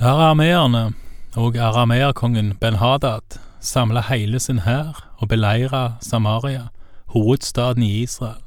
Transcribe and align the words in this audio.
Arameerne 0.00 0.92
og 1.34 1.56
arameerkongen 1.56 2.52
Ben-Hadad 2.60 3.40
samla 3.60 4.04
hele 4.06 4.38
sin 4.38 4.60
hær 4.62 5.00
og 5.18 5.28
beleira 5.28 5.96
Samaria, 6.00 6.68
hovedstaden 7.06 7.82
i 7.82 8.02
Israel. 8.02 8.44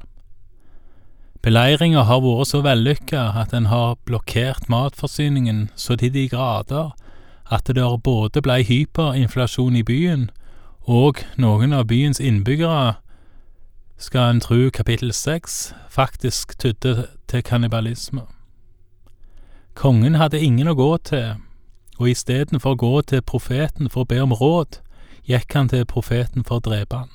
Beleiringa 1.44 2.06
har 2.08 2.24
vært 2.24 2.54
så 2.54 2.64
vellykka 2.64 3.26
at 3.44 3.52
den 3.52 3.68
har 3.68 4.00
blokkert 4.08 4.70
matforsyningen 4.72 5.70
så 5.76 6.00
til 6.00 6.14
de 6.14 6.30
grader 6.32 6.96
at 7.52 7.68
det 7.68 7.84
både 8.04 8.42
blei 8.42 8.64
hyperinflasjon 8.64 9.76
i 9.76 9.84
byen, 9.84 10.30
og 10.88 11.20
noen 11.36 11.74
av 11.74 11.90
byens 11.92 12.24
innbyggere, 12.24 12.94
skal 13.98 14.30
en 14.30 14.40
tru 14.40 14.70
kapittel 14.70 15.12
seks, 15.12 15.74
faktisk 15.90 16.56
tydde 16.60 17.10
til 17.28 17.44
kannibalisme. 17.44 18.24
Kongen 19.76 20.16
hadde 20.16 20.40
ingen 20.40 20.68
å 20.68 20.76
gå 20.76 20.98
til, 21.08 21.40
og 21.98 22.10
istedenfor 22.10 22.76
å 22.76 22.80
gå 22.82 23.02
til 23.02 23.22
profeten 23.22 23.90
for 23.90 24.04
å 24.04 24.10
be 24.10 24.20
om 24.22 24.34
råd, 24.36 24.82
gikk 25.30 25.54
han 25.56 25.70
til 25.72 25.86
profeten 25.86 26.44
for 26.44 26.60
å 26.60 26.66
drepe 26.66 27.04
han. 27.04 27.10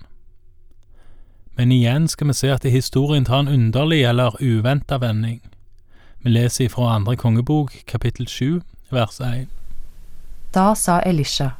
Men 1.56 1.72
igjen 1.72 2.08
skal 2.08 2.28
vi 2.30 2.36
se 2.36 2.50
at 2.52 2.64
historien 2.68 3.24
tar 3.24 3.44
en 3.44 3.52
underlig 3.52 4.02
eller 4.04 4.36
uventa 4.40 4.98
vending. 5.00 5.40
Vi 6.20 6.30
leser 6.30 6.66
ifra 6.66 6.94
andre 6.94 7.16
kongebok, 7.16 7.72
kapittel 7.86 8.28
sju, 8.28 8.60
vers 8.90 9.20
én. 9.20 9.48
Da 10.54 10.74
sa 10.74 11.00
Elisha, 11.00 11.56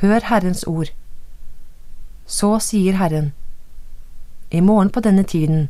Hør 0.00 0.20
Herrens 0.24 0.64
ord. 0.66 0.90
Så 2.26 2.58
sier 2.58 2.96
Herren, 2.98 3.32
I 4.50 4.60
morgen 4.60 4.90
på 4.90 5.00
denne 5.00 5.22
tiden 5.22 5.68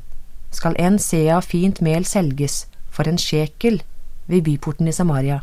skal 0.50 0.76
en 0.78 0.98
se 0.98 1.28
av 1.30 1.42
fint 1.42 1.80
mel 1.80 2.04
selges 2.04 2.66
for 2.90 3.08
en 3.08 3.18
sjekel 3.18 3.82
ved 4.26 4.42
byporten 4.42 4.88
i 4.88 4.92
Samaria, 4.92 5.40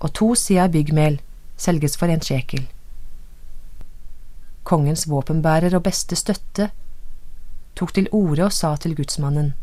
og 0.00 0.12
to 0.12 0.34
sider 0.34 0.68
byggmel 0.68 1.20
selges 1.56 1.96
for 1.96 2.06
en 2.12 2.20
sjekel. 2.20 2.66
Kongens 4.64 5.06
våpenbærer 5.08 5.76
og 5.76 5.84
beste 5.86 6.16
støtte 6.16 6.70
tok 7.76 7.92
til 7.94 8.08
orde 8.12 8.44
og 8.44 8.52
sa 8.52 8.76
til 8.76 8.96
gudsmannen, 8.96 9.54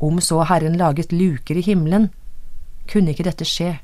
Om 0.00 0.20
så 0.20 0.44
Herren 0.46 0.76
laget 0.76 1.12
luker 1.12 1.56
i 1.56 1.60
himmelen, 1.60 2.10
kunne 2.92 3.10
ikke 3.10 3.24
dette 3.26 3.44
skje. 3.44 3.78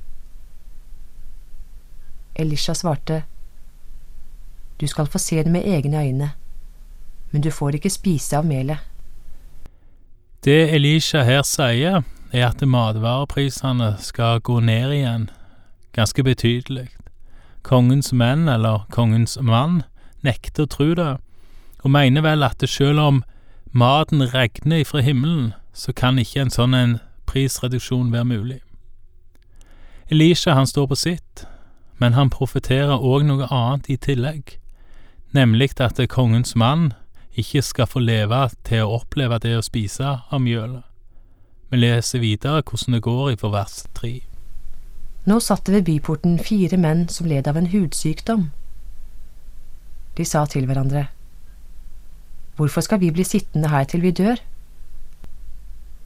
Elisha 2.36 2.74
svarte, 2.74 3.22
Du 4.80 4.86
skal 4.86 5.06
få 5.06 5.18
se 5.18 5.36
det 5.36 5.52
med 5.52 5.64
egne 5.64 5.98
øyne, 5.98 6.30
men 7.30 7.42
du 7.42 7.50
får 7.50 7.74
ikke 7.74 7.90
spise 7.90 8.36
av 8.36 8.46
melet. 8.46 8.78
Det 10.44 10.74
Elisha 10.74 11.22
her 11.22 11.42
sier, 11.42 12.02
er 12.34 12.48
at 12.48 12.62
matvareprisene 12.66 13.94
skal 14.02 14.40
gå 14.40 14.58
ned 14.60 14.92
igjen, 14.92 15.28
ganske 15.94 16.24
betydelig. 16.26 16.88
Kongens 17.62 18.12
menn, 18.12 18.48
eller 18.48 18.86
kongens 18.90 19.38
mann, 19.40 19.84
nekter 20.26 20.66
å 20.66 20.70
tro 20.72 20.88
det, 20.98 21.12
og 21.84 21.92
mener 21.94 22.24
vel 22.24 22.42
at 22.42 22.64
selv 22.68 23.00
om 23.00 23.20
maten 23.72 24.24
regner 24.34 24.82
ifra 24.82 25.02
himmelen, 25.04 25.52
så 25.72 25.92
kan 25.92 26.18
ikke 26.18 26.42
en 26.42 26.50
sånn 26.54 26.74
en 26.74 26.96
prisreduksjon 27.30 28.10
være 28.12 28.28
mulig. 28.28 28.60
Elisha 30.10 30.54
han 30.58 30.66
står 30.66 30.88
på 30.90 30.98
sitt, 30.98 31.44
men 32.02 32.18
han 32.18 32.32
profeterer 32.34 32.98
òg 32.98 33.24
noe 33.28 33.46
annet 33.46 33.88
i 33.88 33.96
tillegg, 33.96 34.56
nemlig 35.32 35.70
at 35.80 36.02
kongens 36.10 36.56
mann 36.58 36.92
ikke 37.34 37.62
skal 37.62 37.86
få 37.90 38.02
leve 38.02 38.48
til 38.66 38.84
å 38.84 38.98
oppleve 38.98 39.38
det 39.42 39.54
å 39.58 39.62
spise 39.62 40.18
av 40.30 40.42
mjølet. 40.42 40.82
Vi 41.70 41.80
leser 41.80 42.22
videre 42.22 42.62
hvordan 42.62 42.94
det 42.94 43.02
går 43.02 43.30
i 43.32 43.36
vers 43.42 43.84
tre. 43.94 44.12
Nå 45.24 45.40
satt 45.40 45.64
det 45.66 45.74
ved 45.74 45.84
byporten 45.88 46.38
fire 46.38 46.76
menn 46.76 47.08
som 47.08 47.26
led 47.26 47.48
av 47.48 47.56
en 47.56 47.70
hudsykdom. 47.72 48.50
De 50.16 50.24
sa 50.24 50.44
til 50.46 50.66
hverandre, 50.66 51.08
Hvorfor 52.56 52.80
skal 52.80 53.00
vi 53.00 53.10
bli 53.10 53.24
sittende 53.24 53.68
her 53.68 53.84
til 53.84 54.02
vi 54.04 54.12
dør? 54.14 54.38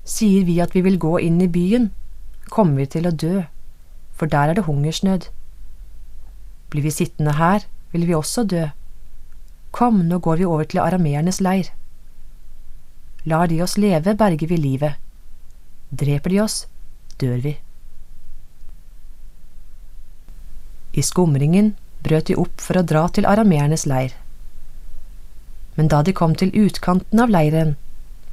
Sier 0.05 0.44
vi 0.44 0.60
at 0.65 0.72
vi 0.75 0.81
vil 0.81 0.97
gå 0.99 1.19
inn 1.21 1.43
i 1.44 1.49
byen, 1.49 1.91
kommer 2.49 2.81
vi 2.81 2.87
til 2.94 3.09
å 3.09 3.12
dø, 3.12 3.43
for 4.16 4.33
der 4.33 4.49
er 4.49 4.56
det 4.56 4.65
hungersnød. 4.65 5.28
Blir 6.72 6.87
vi 6.87 6.94
sittende 6.94 7.34
her, 7.37 7.66
vil 7.93 8.06
vi 8.09 8.16
også 8.16 8.47
dø. 8.49 8.71
Kom, 9.77 10.06
nå 10.09 10.19
går 10.25 10.41
vi 10.41 10.49
over 10.49 10.65
til 10.65 10.81
arameernes 10.81 11.43
leir. 11.44 11.69
Lar 13.28 13.53
de 13.53 13.60
oss 13.60 13.77
leve, 13.77 14.16
berger 14.16 14.49
vi 14.49 14.56
livet. 14.56 14.97
Dreper 15.91 16.31
de 16.31 16.41
oss, 16.43 16.66
dør 17.16 17.38
vi. 17.41 17.54
I 20.93 21.03
skumringen 21.03 21.75
brøt 22.04 22.28
de 22.28 22.37
opp 22.37 22.60
for 22.60 22.76
å 22.76 22.84
dra 22.84 23.06
til 23.09 23.28
arameernes 23.28 23.87
leir. 23.88 24.12
Men 25.77 25.88
da 25.88 26.03
de 26.03 26.12
kom 26.12 26.34
til 26.34 26.53
utkanten 26.53 27.22
av 27.22 27.32
leiren, 27.32 27.77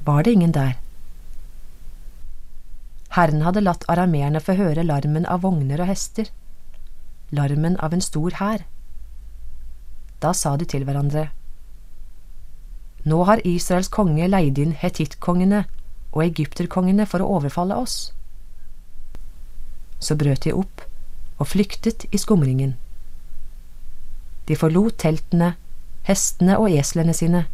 var 0.05 0.25
det 0.25 0.33
ingen 0.35 0.55
der. 0.55 0.75
Herren 3.15 3.45
hadde 3.45 3.63
latt 3.63 3.85
arameerne 3.87 4.41
få 4.43 4.57
høre 4.59 4.83
larmen 4.83 5.27
av 5.31 5.45
vogner 5.45 5.79
og 5.79 5.87
hester, 5.87 6.27
larmen 7.31 7.77
av 7.79 7.95
en 7.95 8.03
stor 8.03 8.35
hær. 8.41 8.65
Da 10.19 10.33
sa 10.33 10.55
de 10.57 10.67
til 10.67 10.83
hverandre, 10.83 11.29
Nå 13.05 13.19
har 13.29 13.43
Israels 13.45 13.91
konge 13.93 14.25
leid 14.25 14.57
inn 14.57 14.71
hetittkongene 14.73 15.67
og 16.15 16.23
egypterkongene 16.23 17.05
for 17.09 17.21
å 17.21 17.29
overfalle 17.37 17.75
oss. 17.77 17.97
Så 19.99 20.15
brøt 20.17 20.47
de 20.47 20.55
opp 20.55 20.85
og 21.37 21.51
flyktet 21.51 22.07
i 22.15 22.19
skumringen. 22.21 22.75
De 24.47 24.55
forlot 24.55 24.95
teltene, 25.01 25.55
hestene 26.07 26.57
og 26.61 26.71
eslene 26.71 27.15
sine, 27.17 27.45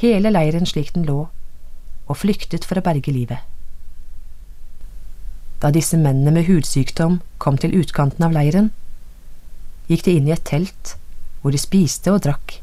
hele 0.00 0.30
leiren 0.30 0.68
slik 0.68 0.92
den 0.94 1.06
lå, 1.08 1.26
og 2.06 2.18
flyktet 2.20 2.66
for 2.68 2.78
å 2.78 2.84
berge 2.86 3.14
livet. 3.14 3.42
Da 5.62 5.72
disse 5.72 5.96
mennene 5.98 6.34
med 6.36 6.46
hudsykdom 6.46 7.20
kom 7.42 7.56
til 7.58 7.74
utkanten 7.80 8.26
av 8.26 8.36
leiren, 8.36 8.70
gikk 9.88 10.04
de 10.06 10.16
inn 10.18 10.28
i 10.28 10.34
et 10.36 10.44
telt 10.46 10.94
hvor 11.40 11.54
de 11.54 11.60
spiste 11.62 12.12
og 12.12 12.22
drakk. 12.26 12.60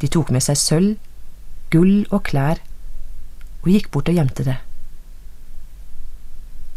De 0.00 0.08
tok 0.08 0.32
med 0.34 0.42
seg 0.42 0.58
sølv, 0.58 0.96
gull 1.70 2.06
og 2.08 2.24
klær 2.30 2.62
og 3.62 3.70
gikk 3.72 3.90
bort 3.94 4.10
og 4.10 4.18
gjemte 4.18 4.44
det. 4.46 4.58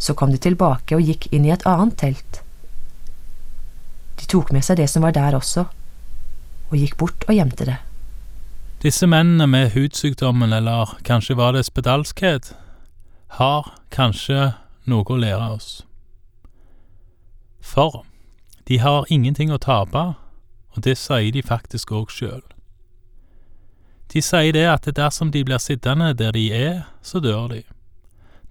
Så 0.02 0.16
kom 0.18 0.32
de 0.34 0.40
tilbake 0.42 0.98
og 0.98 1.06
gikk 1.06 1.28
inn 1.32 1.46
i 1.46 1.54
et 1.54 1.66
annet 1.70 1.98
telt. 2.02 2.42
De 4.18 4.28
tok 4.30 4.52
med 4.54 4.66
seg 4.66 4.82
det 4.82 4.90
som 4.90 5.06
var 5.06 5.14
der 5.14 5.38
også, 5.38 5.68
og 6.72 6.78
gikk 6.78 6.98
bort 6.98 7.26
og 7.28 7.38
gjemte 7.38 7.68
det. 7.70 7.78
Disse 8.82 9.06
mennene 9.06 9.46
med 9.48 9.76
hudsykdommen, 9.76 10.54
eller 10.54 10.96
kanskje 11.06 11.38
var 11.38 11.54
det 11.54 11.68
spedalskhet, 11.68 12.54
har 13.38 13.76
kanskje 13.94 14.54
noe 14.90 15.06
å 15.06 15.20
lære 15.22 15.50
oss. 15.54 15.70
For 17.62 18.02
de 18.68 18.80
har 18.82 19.06
ingenting 19.14 19.54
å 19.54 19.62
tape, 19.62 20.16
og 20.74 20.82
det 20.82 20.98
sier 20.98 21.30
de 21.32 21.44
faktisk 21.46 21.94
òg 21.94 22.10
sjøl. 22.10 22.42
De 24.14 24.22
sier 24.22 24.52
det 24.52 24.68
at 24.68 24.90
dersom 24.96 25.32
de 25.32 25.44
blir 25.48 25.62
sittende 25.62 26.12
der 26.14 26.34
de 26.36 26.50
er, 26.52 26.82
så 27.02 27.20
dør 27.24 27.48
de. 27.54 27.62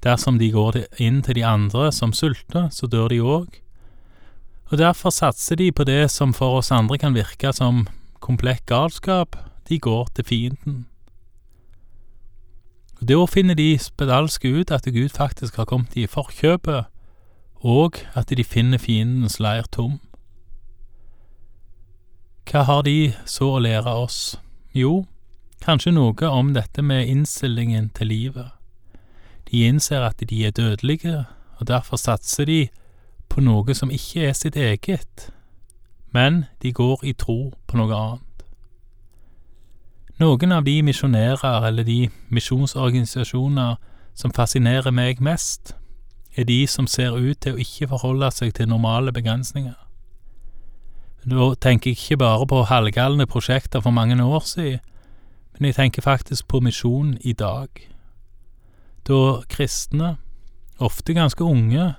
Dersom 0.01 0.39
de 0.41 0.49
går 0.53 0.79
inn 0.97 1.21
til 1.23 1.37
de 1.37 1.45
andre 1.45 1.91
som 1.93 2.15
sulter, 2.17 2.71
så 2.73 2.89
dør 2.89 3.11
de 3.13 3.21
òg. 3.21 3.61
Og 4.71 4.79
derfor 4.79 5.11
satser 5.11 5.59
de 5.61 5.73
på 5.73 5.85
det 5.85 6.11
som 6.11 6.33
for 6.33 6.61
oss 6.61 6.71
andre 6.73 6.97
kan 6.99 7.15
virke 7.15 7.53
som 7.53 7.89
komplett 8.21 8.65
galskap, 8.67 9.37
de 9.69 9.79
går 9.79 10.09
til 10.15 10.25
fienden. 10.25 10.87
Og 13.01 13.09
Da 13.09 13.27
finner 13.27 13.55
de 13.55 13.79
spedalske 13.79 14.49
ut 14.49 14.71
at 14.71 14.85
Gud 14.85 15.09
faktisk 15.09 15.57
har 15.57 15.65
kommet 15.65 15.97
i 15.97 16.07
forkjøpet, 16.07 16.85
og 17.61 17.97
at 18.15 18.29
de 18.29 18.45
finner 18.45 18.79
fiendens 18.79 19.41
leir 19.41 19.65
tom. 19.73 20.01
Hva 22.51 22.63
har 22.63 22.83
de 22.83 23.13
så 23.27 23.57
å 23.57 23.63
lære 23.63 23.89
oss? 23.89 24.37
Jo, 24.75 25.07
kanskje 25.61 25.93
noe 25.93 26.29
om 26.29 26.55
dette 26.55 26.83
med 26.83 27.09
innstillingen 27.09 27.91
til 27.95 28.07
livet. 28.07 28.51
De 29.51 29.67
innser 29.67 30.03
at 30.07 30.23
de 30.31 30.47
er 30.47 30.51
dødelige, 30.51 31.25
og 31.59 31.69
derfor 31.69 31.97
satser 31.97 32.45
de 32.45 32.69
på 33.29 33.41
noe 33.41 33.75
som 33.75 33.91
ikke 33.91 34.29
er 34.29 34.33
sitt 34.33 34.57
eget, 34.57 35.31
men 36.11 36.45
de 36.63 36.73
går 36.73 37.05
i 37.05 37.13
tro 37.13 37.53
på 37.67 37.79
noe 37.79 37.95
annet. 37.95 38.45
Noen 40.21 40.53
av 40.53 40.67
de 40.67 40.83
misjonærer 40.85 41.67
eller 41.67 41.87
de 41.87 42.11
misjonsorganisasjoner 42.29 43.79
som 44.15 44.35
fascinerer 44.37 44.93
meg 44.93 45.23
mest, 45.25 45.75
er 46.37 46.45
de 46.45 46.67
som 46.67 46.87
ser 46.87 47.17
ut 47.17 47.41
til 47.41 47.57
å 47.57 47.63
ikke 47.63 47.89
forholde 47.91 48.29
seg 48.35 48.53
til 48.55 48.69
normale 48.69 49.13
begrensninger. 49.13 49.79
Da 51.25 51.49
tenker 51.61 51.91
jeg 51.91 51.99
ikke 51.99 52.21
bare 52.21 52.47
på 52.49 52.63
halvgalne 52.69 53.27
prosjekter 53.29 53.81
for 53.81 53.91
mange 53.91 54.17
år 54.23 54.45
siden, 54.47 54.81
men 55.61 55.69
jeg 55.69 55.77
tenker 55.77 56.03
faktisk 56.03 56.49
på 56.49 56.63
misjon 56.65 57.19
i 57.21 57.35
dag. 57.37 57.69
Da 59.05 59.43
kristne, 59.53 60.15
ofte 60.81 61.13
ganske 61.13 61.45
unge, 61.45 61.95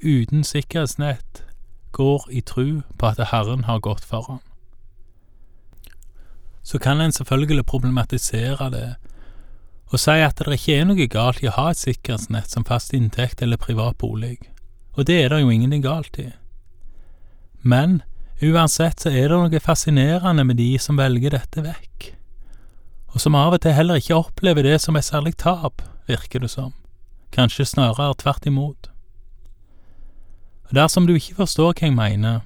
uten 0.00 0.44
sikkerhetsnett, 0.44 1.44
går 1.92 2.24
i 2.32 2.40
tru 2.40 2.80
på 2.98 3.10
at 3.10 3.20
Herren 3.28 3.66
har 3.68 3.84
gått 3.84 4.04
foran. 4.04 4.40
Så 6.62 6.78
kan 6.78 7.00
en 7.00 7.12
selvfølgelig 7.12 7.66
problematisere 7.66 8.70
det 8.72 8.88
og 9.88 10.00
si 10.00 10.16
at 10.20 10.36
det 10.36 10.52
ikke 10.58 10.74
er 10.76 10.84
noe 10.88 11.06
galt 11.08 11.40
i 11.40 11.48
å 11.48 11.54
ha 11.56 11.70
et 11.72 11.80
sikkerhetsnett 11.80 12.52
som 12.52 12.64
fast 12.68 12.92
inntekt 12.96 13.40
eller 13.44 13.60
privat 13.60 13.96
bolig, 14.00 14.36
og 14.96 15.06
det 15.08 15.22
er 15.22 15.32
det 15.32 15.40
jo 15.40 15.52
ingenting 15.52 15.84
galt 15.84 16.18
i. 16.20 16.28
Men 17.64 18.02
uansett 18.44 19.00
så 19.00 19.12
er 19.12 19.32
det 19.32 19.38
noe 19.40 19.60
fascinerende 19.64 20.44
med 20.44 20.60
de 20.60 20.74
som 20.80 21.00
velger 21.00 21.36
dette 21.36 21.64
vekk, 21.64 22.12
og 23.14 23.20
som 23.20 23.34
av 23.34 23.56
og 23.56 23.62
til 23.64 23.72
heller 23.72 24.00
ikke 24.00 24.18
opplever 24.18 24.62
det 24.62 24.80
som 24.80 24.96
et 24.96 25.06
særlig 25.06 25.36
tap, 25.40 25.82
virker 26.08 26.40
det 26.44 26.50
som, 26.50 26.74
kanskje 27.32 27.64
snarere 27.64 28.14
tvert 28.18 28.46
imot. 28.46 28.90
Og 30.68 30.74
Dersom 30.74 31.06
du 31.06 31.14
ikke 31.14 31.34
forstår 31.40 31.72
hva 31.72 31.88
jeg 31.88 31.96
mener, 31.96 32.40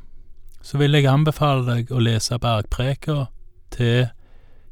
så 0.62 0.78
vil 0.78 0.94
jeg 0.94 1.10
anbefale 1.10 1.66
deg 1.66 1.90
å 1.90 1.98
lese 1.98 2.38
bergpreka 2.38 3.26
til 3.74 4.12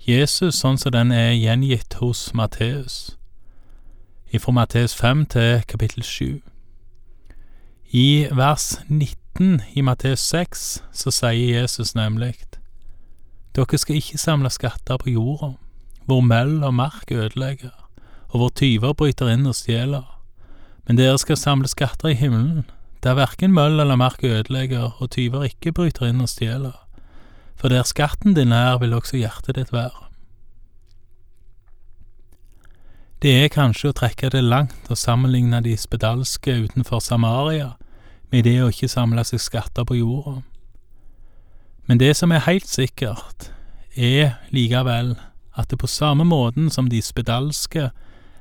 Jesus 0.06 0.60
sånn 0.62 0.78
som 0.78 0.94
den 0.94 1.10
er 1.12 1.32
gjengitt 1.34 1.98
hos 1.98 2.30
Matteus, 2.34 3.16
ifra 4.30 4.54
Matteus 4.54 4.94
5 4.94 5.26
til 5.34 5.64
kapittel 5.66 6.06
7. 6.06 6.38
I 7.90 8.28
vers 8.30 8.78
19 8.86 9.60
i 9.74 9.82
Matteus 9.82 10.22
6 10.30 10.62
så 10.94 11.10
sier 11.10 11.60
Jesus 11.60 11.96
nemlig 11.98 12.36
Dere 13.56 13.78
skal 13.82 13.98
ikke 13.98 14.18
samle 14.18 14.50
skatter 14.54 15.00
på 15.02 15.10
jorda, 15.10 15.56
hvor 16.10 16.24
møll 16.26 16.64
og 16.66 16.74
mark 16.74 17.12
ødelegger, 17.12 17.74
og 18.28 18.38
hvor 18.38 18.52
tyver 18.58 18.94
bryter 18.98 19.30
inn 19.30 19.46
og 19.46 19.54
stjeler, 19.54 20.06
men 20.86 20.98
dere 20.98 21.18
skal 21.22 21.38
samle 21.38 21.70
skatter 21.70 22.10
i 22.10 22.18
himmelen 22.18 22.66
der 23.00 23.16
verken 23.16 23.54
møll 23.56 23.80
eller 23.80 23.96
mark 23.96 24.24
ødelegger 24.24 25.00
og 25.00 25.10
tyver 25.14 25.46
ikke 25.48 25.72
bryter 25.72 26.10
inn 26.10 26.20
og 26.20 26.28
stjeler, 26.28 26.74
for 27.56 27.72
der 27.72 27.86
skatten 27.88 28.34
din 28.36 28.52
er, 28.52 28.78
vil 28.78 28.92
også 28.94 29.16
hjertet 29.16 29.56
ditt 29.56 29.72
være. 29.72 30.10
Det 33.22 33.32
er 33.36 33.52
kanskje 33.52 33.92
å 33.92 33.96
trekke 33.96 34.30
det 34.32 34.42
langt 34.44 34.90
å 34.92 34.96
sammenligne 34.96 35.62
de 35.64 35.76
spedalske 35.76 36.54
utenfor 36.64 37.00
Samaria 37.04 37.74
med 38.32 38.44
det 38.48 38.58
å 38.64 38.70
ikke 38.72 38.88
samle 38.88 39.24
seg 39.28 39.42
skatter 39.44 39.84
på 39.84 39.98
jorda. 39.98 40.40
Men 41.86 42.00
det 42.00 42.14
som 42.16 42.32
er 42.32 42.46
helt 42.46 42.68
sikkert, 42.68 43.50
er 43.96 44.38
likevel 44.54 45.16
at 45.60 45.70
det 45.70 45.78
på 45.80 45.90
samme 45.90 46.24
måten 46.24 46.70
som 46.72 46.88
de 46.90 47.02
spedalske 47.04 47.90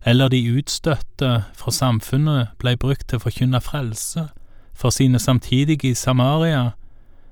eller 0.08 0.32
de 0.32 0.40
utstøtte 0.56 1.32
fra 1.60 1.72
samfunnet 1.72 2.56
blei 2.60 2.76
brukt 2.80 3.10
til 3.10 3.20
å 3.20 3.26
forkynne 3.26 3.60
frelse, 3.64 4.30
for 4.74 4.96
sine 4.96 5.20
samtidige 5.20 5.92
i 5.92 5.98
Samaria, 5.98 6.72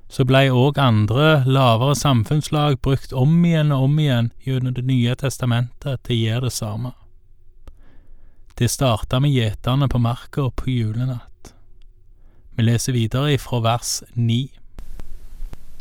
så 0.10 0.24
blei 0.28 0.48
òg 0.51 0.80
andre, 0.80 1.44
lavere 1.48 1.95
samfunnslag 1.95 2.80
brukt 2.84 3.13
om 3.16 3.44
igjen 3.45 3.72
og 3.75 3.88
om 3.88 4.00
igjen 4.00 4.31
gjennom 4.44 4.74
Det 4.74 4.86
nye 4.88 5.16
testamentet 5.16 6.04
til 6.04 6.16
å 6.16 6.19
gjøre 6.19 6.48
det 6.48 6.54
samme. 6.56 6.92
Det 8.57 8.69
starta 8.72 9.19
med 9.19 9.36
gjeterne 9.36 9.88
på 9.88 10.00
marka 10.00 10.50
på 10.50 10.72
julenatt. 10.72 11.54
Vi 12.56 12.63
leser 12.63 12.95
videre 12.95 13.36
ifra 13.36 13.60
vers 13.62 14.01
ni. 14.16 14.48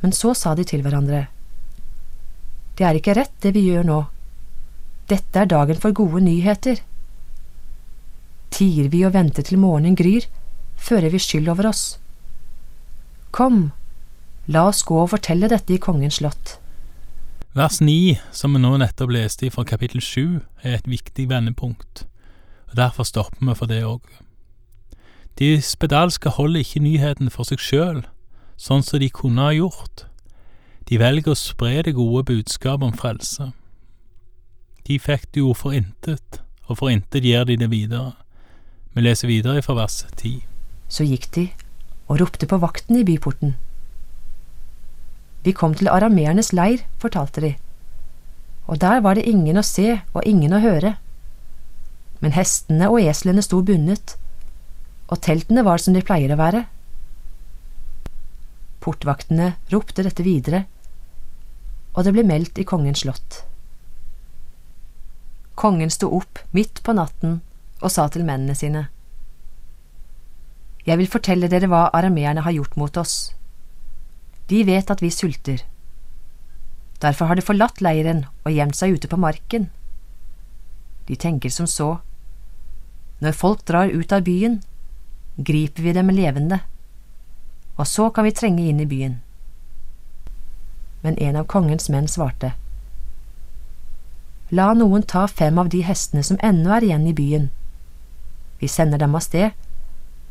Men 0.02 0.12
så 0.12 0.34
sa 0.34 0.54
de 0.54 0.64
til 0.64 0.82
hverandre, 0.84 1.26
Det 2.76 2.84
er 2.84 2.98
ikke 2.98 3.16
rett 3.16 3.34
det 3.40 3.54
vi 3.56 3.66
gjør 3.70 3.86
nå. 3.88 4.00
Dette 5.08 5.40
er 5.40 5.48
dagen 5.48 5.78
for 5.80 5.96
gode 5.96 6.20
nyheter. 6.26 6.82
Tier 8.52 8.90
vi 8.92 9.04
og 9.06 9.14
venter 9.14 9.46
til 9.46 9.60
morgenen 9.62 9.96
gryr, 9.96 10.26
fører 10.76 11.12
vi 11.12 11.20
skyld 11.22 11.48
over 11.52 11.70
oss. 11.70 11.84
Kom, 13.36 13.70
la 14.46 14.66
oss 14.68 14.82
gå 14.86 14.96
og 15.02 15.10
fortelle 15.14 15.48
dette 15.52 15.76
i 15.76 15.80
kongens 15.82 16.20
slott. 16.20 16.56
Vers 17.56 17.80
9, 17.80 18.18
som 18.36 18.52
vi 18.52 18.60
nå 18.60 18.74
nettopp 18.76 19.14
leste 19.14 19.48
fra 19.52 19.64
kapittel 19.64 20.02
7, 20.04 20.42
er 20.60 20.76
et 20.76 20.88
viktig 20.90 21.24
vendepunkt, 21.30 22.04
og 22.68 22.76
derfor 22.76 23.08
stopper 23.08 23.40
vi 23.40 23.54
for 23.56 23.70
det 23.70 23.80
òg. 23.88 24.02
De 25.40 25.54
spedalske 25.64 26.32
holder 26.36 26.60
ikke 26.60 26.84
nyheten 26.84 27.32
for 27.32 27.48
seg 27.48 27.60
sjøl, 27.60 28.02
sånn 28.60 28.84
som 28.84 29.00
de 29.00 29.08
kunne 29.12 29.48
ha 29.48 29.56
gjort. 29.56 30.04
De 30.86 31.00
velger 31.02 31.32
å 31.32 31.38
spre 31.38 31.80
det 31.82 31.96
gode 31.96 32.22
budskapet 32.28 32.86
om 32.86 32.94
frelse. 32.94 33.48
De 34.86 35.00
fikk 35.02 35.24
det 35.34 35.42
jo 35.42 35.50
for 35.58 35.74
intet, 35.74 36.38
og 36.70 36.78
for 36.78 36.92
intet 36.94 37.26
gir 37.26 37.42
de 37.48 37.56
det 37.58 37.72
videre. 37.72 38.12
Vi 38.94 39.02
leser 39.02 39.26
videre 39.26 39.64
fra 39.66 39.74
vers 39.80 40.04
10. 40.14 40.44
Så 40.86 41.02
gikk 41.02 41.26
de 41.34 41.48
og 42.06 42.20
ropte 42.20 42.46
på 42.46 42.60
vakten 42.62 43.00
i 43.00 43.02
byporten. 43.06 43.56
Vi 45.42 45.54
kom 45.54 45.74
til 45.74 45.90
arameernes 45.90 46.52
leir, 46.54 46.84
fortalte 47.02 47.42
de, 47.42 47.50
og 48.70 48.78
der 48.82 49.02
var 49.02 49.18
det 49.18 49.26
ingen 49.26 49.58
å 49.58 49.66
se 49.66 50.00
og 50.12 50.22
ingen 50.26 50.54
å 50.54 50.62
høre. 50.62 50.94
Men 52.22 52.34
hestene 52.34 52.88
og 52.90 53.02
eslene 53.02 53.42
sto 53.42 53.58
bundet, 53.62 54.14
og 55.10 55.18
teltene 55.22 55.66
var 55.66 55.82
som 55.82 55.94
de 55.94 56.02
pleier 56.06 56.30
å 56.34 56.38
være. 56.38 56.64
Portvaktene 58.82 59.52
ropte 59.74 60.06
dette 60.06 60.22
videre, 60.26 60.64
og 61.96 62.04
det 62.04 62.12
ble 62.12 62.24
meldt 62.28 62.58
i 62.60 62.66
kongens 62.68 63.02
slott. 63.04 63.40
Kongen 65.56 65.90
sto 65.90 66.10
opp 66.12 66.42
midt 66.52 66.82
på 66.84 66.92
natten 66.96 67.40
og 67.80 67.92
sa 67.92 68.04
til 68.12 68.26
mennene 68.28 68.54
sine. 68.56 68.86
Jeg 70.86 71.00
vil 71.00 71.10
fortelle 71.10 71.48
dere 71.50 71.70
hva 71.72 71.88
arameerne 71.96 72.44
har 72.44 72.54
gjort 72.54 72.76
mot 72.78 73.00
oss. 73.00 73.32
De 74.52 74.60
vet 74.68 74.92
at 74.92 75.02
vi 75.02 75.10
sulter. 75.10 75.64
Derfor 77.02 77.26
har 77.26 77.36
de 77.36 77.44
forlatt 77.44 77.80
leiren 77.82 78.26
og 78.44 78.52
gjemt 78.52 78.76
seg 78.78 78.94
ute 78.94 79.10
på 79.10 79.18
marken. 79.20 79.70
De 81.08 81.16
tenker 81.16 81.50
som 81.50 81.66
så. 81.66 81.96
Når 83.24 83.36
folk 83.36 83.64
drar 83.66 83.90
ut 83.90 84.12
av 84.12 84.24
byen, 84.28 84.60
griper 85.36 85.82
vi 85.82 85.92
dem 85.96 86.12
levende, 86.12 86.60
og 87.76 87.88
så 87.88 88.10
kan 88.10 88.24
vi 88.24 88.36
trenge 88.36 88.64
inn 88.68 88.80
i 88.80 88.88
byen. 88.88 89.20
Men 91.06 91.18
en 91.22 91.38
av 91.38 91.46
kongens 91.46 91.86
menn 91.92 92.08
svarte. 92.10 92.56
La 94.50 94.72
noen 94.74 95.06
ta 95.06 95.28
fem 95.30 95.58
av 95.62 95.70
de 95.70 95.84
hestene 95.86 96.26
som 96.26 96.40
ennå 96.42 96.74
er 96.74 96.88
igjen 96.88 97.06
i 97.06 97.14
byen. 97.14 97.46
Vi 98.58 98.68
sender 98.70 98.98
dem 98.98 99.14
av 99.14 99.22
sted 99.22 99.54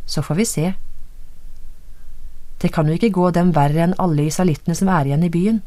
så 0.06 0.22
får 0.22 0.36
vi 0.36 0.46
se. 0.46 0.74
Det 2.58 2.70
kan 2.70 2.88
jo 2.88 2.96
ikke 2.96 3.14
gå 3.14 3.30
dem 3.34 3.52
verre 3.56 3.84
enn 3.86 3.98
alle 4.02 4.28
isalittene 4.30 4.78
som 4.78 4.90
er 4.90 5.10
igjen 5.10 5.26
i 5.26 5.32
byen. 5.34 5.62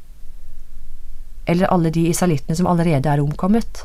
Eller 1.46 1.70
alle 1.74 1.90
de 1.90 2.06
isalittene 2.08 2.56
som 2.56 2.68
allerede 2.70 3.10
er 3.10 3.22
omkommet. 3.22 3.82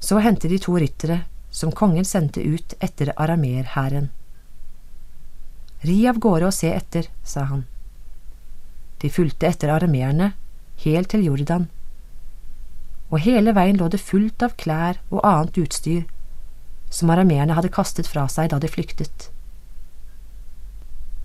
Så 0.00 0.18
hendte 0.18 0.48
de 0.48 0.58
to 0.58 0.74
ryttere 0.78 1.22
som 1.50 1.72
kongen 1.72 2.04
sendte 2.08 2.40
ut 2.40 2.74
etter 2.80 3.12
arameerhæren. 3.16 4.08
Ri 5.82 5.98
av 6.08 6.18
gårde 6.22 6.48
og 6.48 6.56
se 6.56 6.70
etter, 6.72 7.08
sa 7.26 7.44
han. 7.50 7.66
De 9.02 9.10
fulgte 9.10 9.48
etter 9.48 9.72
arameerne, 9.74 10.32
helt 10.84 11.10
til 11.10 11.24
Jordan, 11.26 11.68
og 13.12 13.20
hele 13.20 13.52
veien 13.54 13.76
lå 13.76 13.90
det 13.92 14.00
fullt 14.00 14.42
av 14.46 14.54
klær 14.56 14.98
og 15.10 15.20
annet 15.26 15.58
utstyr 15.60 16.06
som 16.92 17.10
arameerne 17.12 17.56
hadde 17.56 17.72
kastet 17.72 18.08
fra 18.08 18.26
seg 18.28 18.50
da 18.52 18.58
de 18.60 18.70
flyktet. 18.70 19.28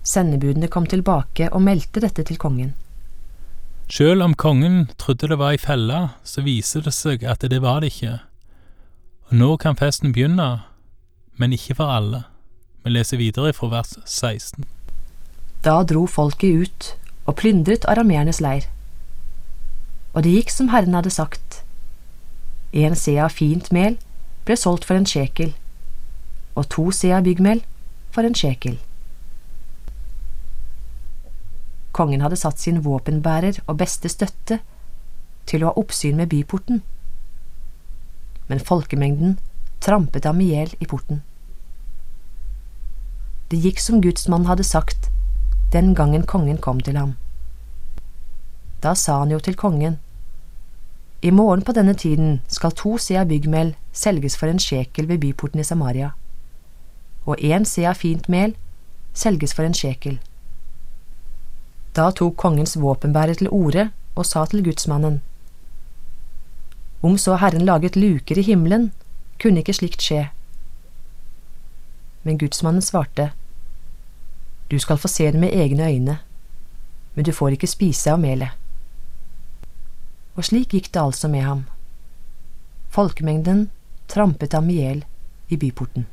Sendebudene 0.08 0.70
kom 0.72 0.86
tilbake 0.88 1.50
og 1.52 1.64
meldte 1.64 2.00
dette 2.04 2.24
til 2.28 2.40
kongen. 2.40 2.72
Sjøl 3.88 4.24
om 4.24 4.34
kongen 4.36 4.88
trodde 5.00 5.30
det 5.30 5.38
var 5.40 5.54
ei 5.56 5.60
felle, 5.60 6.00
så 6.24 6.44
viser 6.44 6.84
det 6.84 6.92
seg 6.96 7.24
at 7.24 7.44
det 7.44 7.60
var 7.64 7.80
det 7.80 7.92
ikke. 7.92 8.18
Og 9.28 9.36
nå 9.40 9.50
kan 9.60 9.76
festen 9.76 10.12
begynne, 10.12 10.48
men 11.40 11.56
ikke 11.56 11.76
for 11.80 11.92
alle. 11.92 12.22
Vi 12.84 12.92
leser 12.92 13.20
videre 13.20 13.52
fra 13.56 13.68
vers 13.72 13.96
16. 14.04 14.64
Da 15.64 15.82
dro 15.88 16.06
folket 16.08 16.64
ut 16.64 16.88
og 17.28 17.36
plyndret 17.36 17.84
arameernes 17.84 18.40
leir. 18.40 18.64
Og 20.16 20.24
det 20.24 20.32
gikk 20.32 20.52
som 20.52 20.70
Herren 20.72 20.96
hadde 20.96 21.12
sagt. 21.12 21.62
En 22.72 22.96
sea 22.96 23.28
fint 23.28 23.68
mel 23.72 23.98
ble 24.48 24.56
solgt 24.56 24.86
for 24.88 24.96
en 24.96 25.08
sjekel, 25.08 25.52
og 26.56 26.70
to 26.72 26.88
sea 26.90 27.20
byggmel 27.24 27.60
for 28.10 28.24
en 28.24 28.36
sjekel. 28.36 28.78
Kongen 31.92 32.24
hadde 32.24 32.38
satt 32.40 32.60
sin 32.62 32.80
våpenbærer 32.84 33.60
og 33.66 33.78
beste 33.82 34.08
støtte 34.08 34.60
til 35.48 35.64
å 35.64 35.70
ha 35.70 35.80
oppsyn 35.80 36.16
med 36.16 36.30
byporten, 36.32 36.80
men 38.48 38.64
folkemengden 38.64 39.36
trampet 39.84 40.24
ham 40.24 40.40
i 40.40 40.48
hjel 40.54 40.72
i 40.80 40.88
porten. 40.88 41.20
Det 43.52 43.60
gikk 43.64 43.80
som 43.80 44.00
gudsmannen 44.04 44.48
hadde 44.48 44.64
sagt 44.64 45.10
den 45.72 45.94
gangen 45.94 46.26
kongen 46.26 46.58
kom 46.58 46.80
til 46.80 46.96
ham. 46.96 47.16
Da 48.82 48.94
sa 48.94 49.18
han 49.18 49.30
jo 49.30 49.38
til 49.38 49.56
kongen, 49.56 49.98
I 51.22 51.30
morgen 51.30 51.62
på 51.62 51.72
denne 51.72 51.94
tiden 51.94 52.40
skal 52.48 52.70
to 52.70 52.98
sea 52.98 53.24
byggmel 53.24 53.74
selges 53.92 54.36
for 54.36 54.46
en 54.46 54.58
sjekel 54.58 55.08
ved 55.08 55.18
byporten 55.18 55.60
i 55.60 55.64
Samaria, 55.64 56.10
og 57.26 57.36
én 57.40 57.64
sea 57.64 57.92
fint 57.92 58.28
mel 58.28 58.54
selges 59.14 59.54
for 59.54 59.66
en 59.66 59.74
sjekel. 59.74 60.20
Da 61.96 62.10
tok 62.10 62.36
kongens 62.36 62.76
våpenbærer 62.78 63.34
til 63.34 63.50
orde 63.50 63.90
og 64.14 64.26
sa 64.26 64.44
til 64.46 64.64
gudsmannen, 64.64 65.20
Om 67.02 67.18
så 67.18 67.36
Herren 67.36 67.62
laget 67.62 67.96
luker 67.96 68.38
i 68.38 68.42
himmelen, 68.42 68.92
kunne 69.42 69.58
ikke 69.58 69.72
slikt 69.72 70.02
skje. 70.02 70.30
Men 72.22 72.38
gudsmannen 72.38 72.82
svarte, 72.82 73.30
Du 74.70 74.78
skal 74.78 74.98
få 74.98 75.08
se 75.08 75.32
det 75.32 75.40
med 75.40 75.52
egne 75.52 75.86
øyne, 75.86 76.18
men 77.14 77.24
du 77.24 77.32
får 77.32 77.48
ikke 77.48 77.66
spise 77.66 78.12
av 78.12 78.20
melet. 78.20 78.50
Og 80.36 80.44
slik 80.44 80.74
gikk 80.74 80.92
det 80.94 81.00
altså 81.02 81.28
med 81.28 81.42
ham. 81.42 81.64
Folkemengden 82.88 83.70
trampet 84.08 84.52
ham 84.52 84.70
i 84.70 84.74
hjel 84.80 85.04
i 85.48 85.56
byporten. 85.56 86.06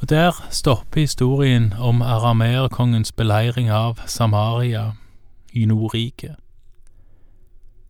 Og 0.00 0.08
der 0.08 0.46
stopper 0.50 1.00
historien 1.00 1.72
om 1.78 2.02
arameerkongens 2.02 3.12
beleiring 3.12 3.70
av 3.70 4.00
Samaria 4.06 4.92
i 5.52 5.64
Nordriket. 5.64 6.34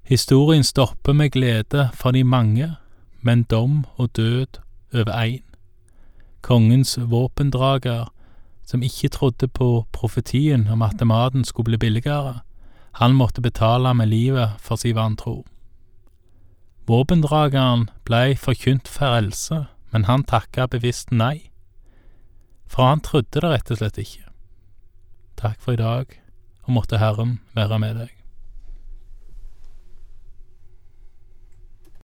Historien 0.03 0.65
stopper 0.65 1.12
med 1.12 1.31
glede 1.31 1.89
for 1.95 2.11
de 2.11 2.25
mange, 2.25 2.75
men 3.21 3.43
dom 3.43 3.85
og 3.97 4.17
død 4.17 4.59
over 4.95 5.12
én. 5.12 5.45
Kongens 6.41 6.99
våpendrager, 7.00 8.12
som 8.71 8.85
ikke 8.87 9.11
trodde 9.11 9.49
på 9.50 9.85
profetien 9.93 10.69
om 10.71 10.83
at 10.87 11.03
maten 11.03 11.45
skulle 11.45 11.75
bli 11.75 11.81
billigere, 11.89 12.41
han 13.03 13.17
måtte 13.19 13.43
betale 13.43 13.95
med 13.95 14.11
livet 14.11 14.59
for 14.62 14.77
sin 14.79 14.95
vantro. 14.95 15.43
Våpendrageren 16.87 17.89
blei 18.05 18.35
forkynt 18.35 18.89
frelse, 18.89 19.67
men 19.91 20.07
han 20.07 20.25
takka 20.25 20.67
bevisst 20.71 21.11
nei, 21.11 21.50
for 22.71 22.87
han 22.87 23.03
trodde 23.03 23.41
det 23.41 23.50
rett 23.50 23.71
og 23.71 23.83
slett 23.83 23.99
ikke. 23.99 24.27
Takk 25.41 25.59
for 25.59 25.75
i 25.75 25.83
dag, 25.83 26.15
og 26.67 26.75
måtte 26.79 27.03
Herren 27.03 27.39
være 27.55 27.79
med 27.83 27.99
deg. 28.05 28.20